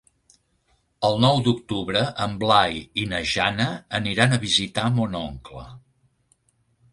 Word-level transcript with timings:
El 1.09 1.17
nou 1.25 1.41
d'octubre 1.47 2.01
en 2.25 2.33
Blai 2.43 2.79
i 3.03 3.05
na 3.11 3.19
Jana 3.33 3.69
aniran 3.99 4.35
a 4.35 4.41
visitar 4.47 4.87
mon 4.97 5.19
oncle. 5.21 5.69